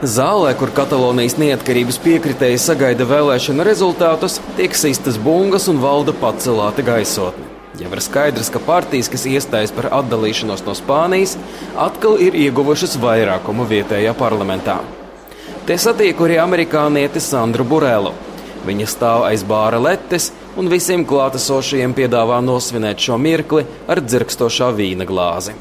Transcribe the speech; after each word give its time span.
Zālē, 0.00 0.54
kur 0.56 0.70
Katalonijas 0.72 1.34
neatkarības 1.36 1.98
piekritēji 2.00 2.56
sagaida 2.56 3.04
vēlēšanu 3.04 3.66
rezultātus, 3.68 4.38
tiek 4.56 4.72
sistas 4.72 5.18
bungas 5.20 5.66
un 5.68 5.76
valda 5.82 6.14
pacelāta 6.16 6.80
gaisotne. 6.80 7.44
Jau 7.76 7.90
ir 7.92 8.00
skaidrs, 8.00 8.48
ka 8.48 8.62
partijas, 8.64 9.10
kas 9.12 9.26
iestājas 9.28 9.74
par 9.76 9.90
atdalīšanos 9.98 10.64
no 10.64 10.72
Spānijas, 10.78 11.36
atkal 11.76 12.16
ir 12.16 12.32
ieguvušas 12.46 12.96
vairākumu 13.02 13.68
vietējā 13.68 14.16
parlamentā. 14.16 14.78
Te 15.68 15.76
satieku 15.76 16.24
arī 16.24 16.40
amerikānieti 16.40 17.20
Sandru 17.20 17.68
Burelu. 17.68 18.14
Viņa 18.64 18.88
stāv 18.88 19.26
aiz 19.28 19.44
bāra 19.44 19.76
letes 19.84 20.30
un 20.58 20.68
visiem 20.70 21.04
klātesošajiem 21.06 21.94
piedāvā 21.96 22.40
nosvinēt 22.44 23.02
šo 23.04 23.18
mirkli 23.20 23.64
ar 23.90 24.00
dzirkstošā 24.02 24.70
vīna 24.76 25.06
glāzi. 25.08 25.54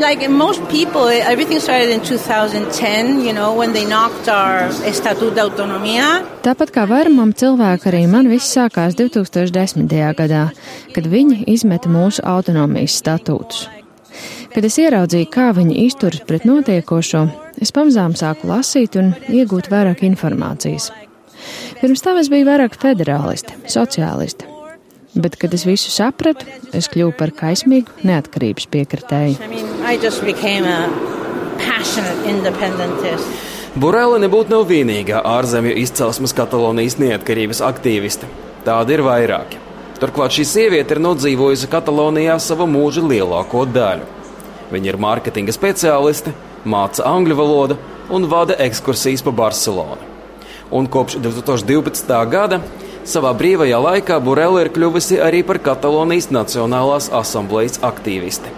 Like 0.00 0.28
most 0.28 0.62
people, 0.68 1.08
everything 1.08 1.60
started 1.60 1.90
in 1.90 2.00
2010, 2.00 3.24
you 3.24 3.32
know, 3.32 3.54
when 3.56 3.72
they 3.72 3.84
knocked 3.84 4.28
our 4.28 4.68
Estatuto 4.84 5.34
de 5.34 5.40
Autonomía. 5.40 6.22
Tāpat 6.44 6.72
kā 6.74 6.84
vairumam 6.88 7.32
cilvēku, 7.32 7.88
arī 7.90 8.04
man 8.10 8.28
viss 8.28 8.52
sākās 8.52 8.96
2010. 8.98 9.88
gadā, 10.18 10.50
kad 10.94 11.08
viņi 11.08 11.46
izmeta 11.48 11.88
mūsu 11.88 12.24
autonomijas 12.24 13.00
statūtus. 13.00 13.66
Kad 14.52 14.64
es 14.64 14.78
ieraudzīju, 14.80 15.28
kā 15.32 15.50
viņi 15.56 15.82
izturas 15.84 16.22
pret 16.28 16.46
notiekošo, 16.48 17.26
es 17.60 17.72
pamazām 17.76 18.14
sāku 18.16 18.48
lasīt 18.48 18.96
un 19.00 19.12
iegūt 19.28 19.68
vairāk 19.72 20.04
informācijas. 20.06 20.92
Pirms 21.80 22.02
tam 22.04 22.20
es 22.20 22.30
biju 22.32 22.46
vairāk 22.48 22.76
federāliste, 22.80 23.56
sociāliste. 23.68 24.48
Bet, 25.16 25.36
kad 25.40 25.52
es 25.56 25.64
visu 25.64 25.90
sapratu, 25.92 26.44
es 26.76 26.90
kļuvu 26.92 27.14
par 27.16 27.32
kaismīgu 27.36 28.04
neatkarības 28.04 28.66
piekritēju. 28.72 29.36
I 29.40 29.48
mean, 29.48 29.68
I 29.84 29.96
just 29.96 30.24
became 30.24 30.68
a 30.68 30.88
passionate 31.56 32.28
independentist. 32.28 33.28
Burēla 33.76 34.16
nebūtu 34.22 34.52
nav 34.52 34.66
vienīgā 34.68 35.20
ārzemju 35.28 35.74
izcelsmes 35.82 36.32
Katalonijas 36.36 36.96
neatkarības 37.00 37.60
aktīviste. 37.64 38.28
Tādi 38.64 38.96
ir 38.96 39.04
vairāki. 39.04 39.60
Turklāt 40.00 40.32
šī 40.36 40.44
sieviete 40.48 40.96
ir 40.96 41.02
nodzīvojusi 41.04 41.68
Katalonijā 41.72 42.38
savu 42.40 42.64
mūža 42.68 43.04
lielāko 43.04 43.64
daļu. 43.68 44.08
Viņa 44.72 44.92
ir 44.92 45.00
mārketinga 45.00 45.52
speciāliste, 45.54 46.32
māca 46.64 47.04
angļu 47.08 47.36
valodu 47.38 47.78
un 48.12 48.28
vada 48.32 48.56
ekskursijas 48.64 49.24
pa 49.24 49.32
Barcelonu. 49.44 50.15
Un 50.70 50.86
kopš 50.90 51.20
2012. 51.22 52.10
gada 52.30 52.60
savā 53.06 53.30
brīvajā 53.38 53.78
laikā 53.78 54.18
Burela 54.18 54.64
ir 54.64 54.72
kļuvusi 54.74 55.20
arī 55.22 55.44
par 55.46 55.60
Katalonijas 55.62 56.32
Nacionālās 56.34 57.06
asamblejas 57.14 57.78
aktīvisti. 57.86 58.50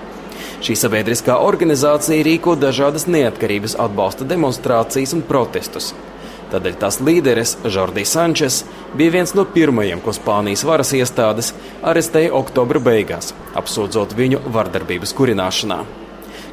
Šī 0.64 0.74
sabiedriskā 0.74 1.36
organizācija 1.44 2.24
rīko 2.24 2.56
dažādas 2.58 3.04
neatkarības 3.06 3.76
atbalsta 3.78 4.24
demonstrācijas 4.26 5.12
un 5.18 5.22
protestus. 5.28 5.92
Tādēļ 6.48 6.80
tās 6.80 6.96
līderis, 7.04 7.58
Jordijs 7.68 8.16
Sančes, 8.16 8.62
bija 8.96 9.18
viens 9.18 9.36
no 9.36 9.44
pirmajiem, 9.44 10.00
ko 10.00 10.16
Spānijas 10.16 10.64
varas 10.64 10.94
iestādes 10.96 11.52
arestēja 11.84 12.32
oktobra 12.40 12.80
beigās, 12.80 13.34
apsūdzot 13.60 14.16
viņu 14.16 14.40
vardarbības 14.48 15.12
kurināšanā. 15.18 15.82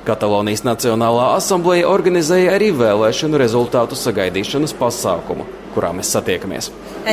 Katalonijas 0.06 0.62
Nacionālā 0.66 1.32
asambleja 1.36 1.88
organizēja 1.90 2.54
arī 2.56 2.70
vēlēšanu 2.78 3.40
rezultātu 3.42 3.98
sagaidīšanas 3.98 4.76
pasākumu, 4.78 5.48
kurā 5.74 5.90
mēs 5.98 6.12
satiekamies. 6.14 6.70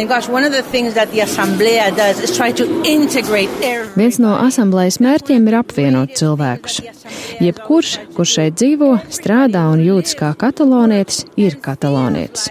Gosh, 0.08 0.28
one 0.28 0.44
of 0.44 0.52
the 0.52 0.62
things 0.62 0.94
that 0.94 1.10
the 1.12 1.20
Asamblea 1.20 1.90
does 1.96 2.20
is 2.20 2.36
try 2.36 2.52
to 2.52 2.64
integrate 2.84 3.50
every. 3.62 3.88
Viens 3.96 4.18
no 4.20 4.36
asamblejas 4.40 5.00
mērķiem 5.04 5.48
ir 5.48 5.58
apvienot 5.58 6.14
cilvēkus. 6.20 6.80
Jebkurš, 7.40 7.96
kurš 8.16 8.36
šeit 8.38 8.60
dzīvo, 8.60 8.94
strādā 9.12 9.66
un 9.72 9.82
jūtas 9.84 10.16
kā 10.16 10.32
katalonietis, 10.38 11.24
ir 11.36 11.58
katalonietis. 11.64 12.48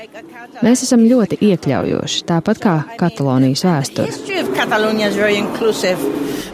Mēs 0.61 0.83
esam 0.86 1.05
ļoti 1.09 1.39
iekļaujoši, 1.42 2.26
tāpat 2.30 2.61
kā 2.61 2.76
Katalonijas 2.99 3.66
vēsture. 3.66 4.10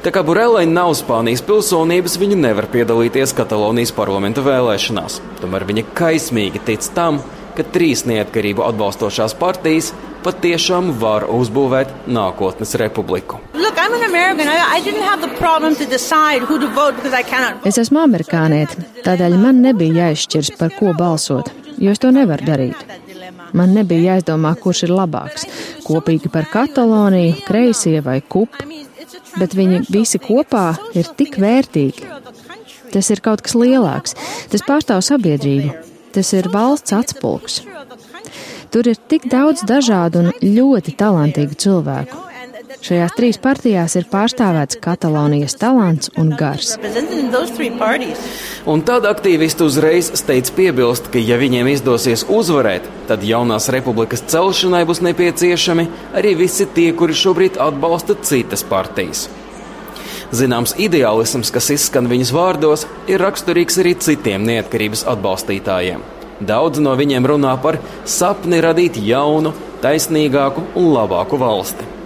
Tā 0.03 0.13
kā 0.13 0.21
Burelai 0.25 0.65
nav 0.69 0.93
Spānijas 0.99 1.41
pilsonības, 1.45 2.17
viņa 2.21 2.37
nevar 2.39 2.67
piedalīties 2.73 3.33
Katalonijas 3.37 3.93
parlamenta 3.97 4.43
vēlēšanās. 4.45 5.21
Tomēr 5.41 5.65
viņa 5.67 5.87
kaismīgi 5.97 6.61
tic 6.67 6.85
tam, 6.95 7.21
ka 7.57 7.65
trīs 7.73 8.05
neatkarību 8.09 8.65
atbalstošās 8.67 9.33
partijas 9.39 9.93
patiešām 10.25 10.93
var 11.01 11.25
uzbūvēt 11.31 12.07
nākotnes 12.07 12.75
republiku. 12.81 13.41
Look. 13.55 13.77
Es 17.67 17.77
esmu 17.81 17.99
amerikāniete, 18.01 18.85
tādēļ 19.05 19.35
man 19.41 19.61
nebija 19.63 20.07
jāizšķirs, 20.07 20.53
par 20.59 20.73
ko 20.75 20.93
balsot, 20.97 21.51
jo 21.77 21.93
es 21.93 22.01
to 22.03 22.11
nevaru 22.15 22.47
darīt. 22.47 22.83
Man 23.57 23.73
nebija 23.77 24.15
jāizdomā, 24.15 24.55
kurš 24.59 24.83
ir 24.87 24.93
labāks- 24.97 25.47
kopīgi 25.87 26.31
par 26.33 26.49
Kataloniju, 26.51 27.37
kreisie 27.47 28.01
vai 28.01 28.19
kupu, 28.21 28.67
bet 29.37 29.55
viņi 29.57 29.83
visi 29.91 30.19
kopā 30.21 30.69
ir 30.97 31.09
tik 31.19 31.39
vērtīgi. 31.41 32.07
Tas 32.93 33.09
ir 33.11 33.21
kaut 33.23 33.43
kas 33.45 33.55
lielāks, 33.57 34.15
tas 34.51 34.63
pārstāv 34.67 35.03
sabiedrību, 35.05 35.73
tas 36.15 36.31
ir 36.37 36.47
valsts 36.53 36.95
atspulgs. 36.95 37.61
Tur 38.71 38.87
ir 38.91 38.99
tik 39.11 39.27
daudz 39.31 39.63
dažādu 39.67 40.25
un 40.25 40.31
ļoti 40.43 40.95
talantīgu 40.99 41.55
cilvēku. 41.59 42.23
Šajās 42.83 43.15
trīs 43.17 43.39
partijās 43.41 43.95
ir 43.97 44.05
pārstāvēts 44.11 44.79
Katalonijas 44.83 45.57
talants 45.59 46.11
un 46.19 46.29
gars. 46.37 46.75
Un 48.67 48.81
tad 48.83 49.05
aktīvisti 49.07 49.63
uzreiz 49.63 50.09
steidz 50.19 50.51
piebilst, 50.51 51.05
ka, 51.13 51.21
ja 51.23 51.37
viņiem 51.39 51.69
izdosies 51.71 52.25
uzvarēt, 52.27 52.89
tad 53.07 53.23
jaunās 53.23 53.69
republikas 53.71 54.25
celšanai 54.27 54.81
būs 54.89 54.99
nepieciešami 55.07 55.85
arī 56.19 56.33
visi 56.41 56.67
tie, 56.75 56.89
kuri 56.91 57.15
šobrīd 57.15 57.61
atbalsta 57.63 58.17
citas 58.27 58.65
partijas. 58.67 59.29
Zināms, 60.35 60.75
ideālisms, 60.83 61.53
kas 61.55 61.71
izskan 61.77 62.11
viņas 62.11 62.33
vārdos, 62.35 62.83
ir 63.07 63.23
raksturīgs 63.23 63.79
arī 63.79 63.95
citiem 64.03 64.43
neatkarības 64.49 65.05
atbalstītājiem. 65.15 66.03
Daudz 66.43 66.83
no 66.83 66.91
viņiem 66.99 67.23
runā 67.23 67.55
par 67.63 67.79
sapni 68.03 68.59
radīt 68.59 68.99
jaunu, 68.99 69.55
taisnīgāku 69.79 70.73
un 70.75 70.91
labāku 70.91 71.39
valsti. 71.39 71.96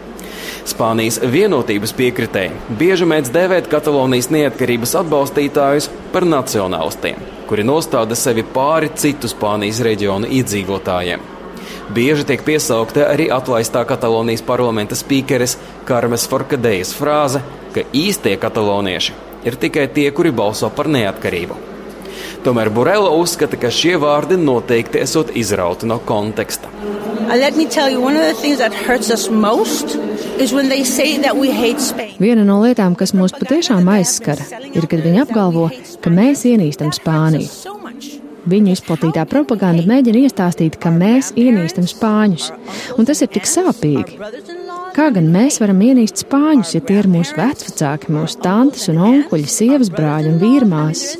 Spānijas 0.67 1.17
vienotības 1.25 1.93
piekritēji 1.97 2.75
bieži 2.77 3.07
mēdz 3.09 3.31
dēvēt 3.33 3.69
Katalonijas 3.71 4.29
neatkarības 4.33 4.93
atbalstītājus 4.99 5.87
par 6.13 6.27
nacionālistiem, 6.29 7.17
kuri 7.49 7.65
nostāda 7.65 8.17
sevi 8.19 8.45
pāri 8.45 8.91
citu 8.93 9.31
Spānijas 9.31 9.81
reģionu 9.87 10.29
iedzīvotājiem. 10.29 11.25
Bieži 11.91 12.27
tiek 12.29 12.45
piesaukta 12.45 13.07
arī 13.09 13.27
atlaistā 13.33 13.81
Katalonijas 13.89 14.45
parlamenta 14.45 14.95
spīkeres 14.95 15.57
Karmes 15.89 16.27
Forkadejas 16.29 16.93
frāze, 16.95 17.41
ka 17.73 17.83
īstie 17.91 18.37
katalonieši 18.39 19.17
ir 19.49 19.57
tikai 19.57 19.89
tie, 19.89 20.07
kuri 20.13 20.31
balso 20.31 20.69
par 20.69 20.91
neatkarību. 20.91 21.70
Tomēr 22.41 22.71
Burela 22.73 23.11
uzskata, 23.13 23.57
ka 23.61 23.69
šie 23.69 23.99
vārdi 24.01 24.37
noteikti 24.41 24.97
esot 25.03 25.29
izrauti 25.37 25.85
no 25.85 25.99
konteksta. 26.01 26.71
Uh, 27.31 27.35
let 27.37 27.55
me 27.55 27.67
tell 27.67 27.89
you, 27.89 28.01
one 28.01 28.17
of 28.17 28.23
the 28.25 28.33
things 28.33 28.57
that 28.57 28.73
hurts 28.73 29.11
us 29.11 29.29
most 29.29 29.95
is 30.41 30.51
when 30.51 30.69
they 30.69 30.83
say 30.83 31.17
that 31.21 31.37
we 31.37 31.51
hate 31.51 31.79
Spain. 31.79 32.15
Viena 32.19 32.43
no 32.43 32.57
lietām, 32.63 32.97
kas 32.97 33.13
mūs 33.13 33.35
patiešām 33.37 33.85
aizskara, 33.93 34.41
ir, 34.73 34.87
kad 34.89 35.05
viņi 35.05 35.21
apgalvo, 35.21 35.69
ka 36.01 36.09
mēs 36.09 36.43
ienīstam 36.49 36.89
Spāniju. 36.97 37.77
Viņu 38.49 38.73
izplatītā 38.73 39.27
propaganda 39.29 39.85
mēģina 39.85 40.25
iestāstīt, 40.25 40.79
ka 40.81 40.89
mēs 40.89 41.29
ienīstam 41.37 41.85
spāņus, 41.85 42.47
un 42.97 43.05
tas 43.05 43.21
ir 43.21 43.29
tik 43.29 43.45
sāpīgi. 43.45 44.17
Kā 44.95 45.11
gan 45.13 45.29
mēs 45.31 45.59
varam 45.61 45.83
ienīst 45.85 46.25
spāņus, 46.25 46.73
ja 46.73 46.81
tie 46.81 46.97
ir 47.03 47.09
mūsu 47.11 47.37
vecvecāki, 47.37 48.09
mūsu 48.11 48.41
tantes 48.41 48.89
un 48.89 48.97
onkuļi, 49.11 49.45
sievas 49.45 49.93
brāļi 49.93 50.33
un 50.33 50.41
vīrmāsas? 50.41 51.19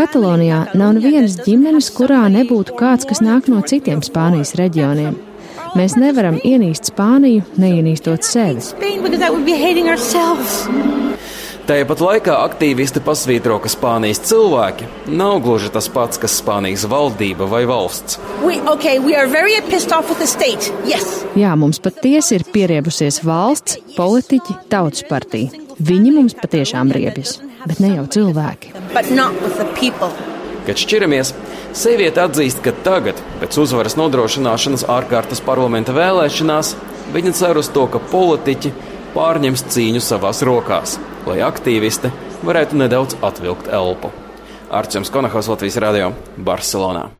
Katalonijā 0.00 0.62
nav 0.80 0.94
nevienas 0.96 1.34
ģimenes, 1.44 1.90
kurā 1.92 2.22
nebūtu 2.32 2.72
kāds, 2.78 3.04
kas 3.04 3.18
nāk 3.20 3.50
no 3.52 3.58
citiem 3.68 4.00
Spānijas 4.00 4.54
reģioniem. 4.56 5.18
Mēs 5.76 5.98
nevaram 6.00 6.38
ienīst 6.40 6.88
Spāniju, 6.88 7.42
neienīstot 7.60 8.24
sevi. 8.24 8.64
Spain 8.64 9.02
because 9.04 9.20
that 9.20 9.34
would 9.34 9.44
be 9.44 9.58
hating 9.60 9.90
ourselves. 9.92 10.64
Tāpat 11.68 12.00
laikā 12.00 12.38
aktīvisti 12.46 13.02
pasvītro, 13.04 13.58
ka 13.60 13.68
Spānijas 13.68 14.22
cilvēki 14.24 14.88
nav 15.20 15.42
gluži 15.44 15.68
tas 15.74 15.90
pats, 15.92 16.16
kas 16.22 16.38
Spānijas 16.40 16.86
valdība 16.88 17.44
vai 17.52 17.66
valsts. 17.68 18.16
We, 18.40 18.56
okay, 18.72 18.96
we 19.04 19.12
are 19.20 19.28
very 19.28 19.60
pissed 19.68 19.92
off 19.92 20.08
with 20.08 20.24
the 20.24 20.30
state. 20.30 20.72
Yes. 20.88 21.26
Jā, 21.36 21.52
mums 21.60 21.76
patiesi 21.76 22.38
ir 22.40 22.48
pieriebusies 22.48 23.20
valsts, 23.20 23.76
politiķi, 24.00 24.62
tautas 24.72 25.04
partija. 25.12 25.52
Viņi 25.76 26.16
mums 26.16 26.40
patiešām 26.40 26.88
riebjas, 26.96 27.36
bet 27.66 27.80
ne 27.82 27.94
jau 27.96 28.06
cilvēki. 28.16 28.74
But 28.94 29.10
not 29.10 29.36
with 29.42 29.58
the 29.60 29.66
people. 29.78 30.12
Kad 30.66 30.80
šķiramies, 30.80 31.32
sieviete 31.76 32.22
atzīst, 32.22 32.60
ka 32.64 32.74
tagad, 32.86 33.20
pēc 33.40 33.58
uzvaras 33.62 33.96
nodrošināšanas 33.98 34.86
ārkārtas 34.92 35.42
parlamenta 35.44 35.94
vēlēšanās, 35.96 36.74
viņa 37.14 37.34
cer 37.36 37.60
uz 37.60 37.70
to, 37.74 37.86
ka 37.90 38.02
politiķi 38.12 38.72
pārņems 39.16 39.66
cīņu 39.72 40.02
savās 40.04 40.44
rokās, 40.46 40.98
lai 41.26 41.40
aktīvisti 41.46 42.12
varētu 42.46 42.78
nedaudz 42.80 43.18
atvilkt 43.26 43.72
elpu. 43.72 44.12
Arčuns 44.70 45.10
Konahaus 45.10 45.50
Latvijas 45.50 45.80
Radio 45.82 46.12
Barcelonā. 46.38 47.10